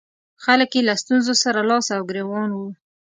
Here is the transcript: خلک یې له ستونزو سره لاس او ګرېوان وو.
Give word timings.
خلک 0.43 0.69
یې 0.75 0.81
له 0.87 0.93
ستونزو 1.01 1.33
سره 1.43 1.59
لاس 1.69 1.87
او 1.95 2.01
ګرېوان 2.09 2.49
وو. 2.53 2.67